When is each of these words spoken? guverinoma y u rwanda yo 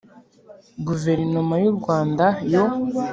guverinoma 0.87 1.55
y 1.63 1.65
u 1.71 1.73
rwanda 1.77 2.25
yo 2.51 2.63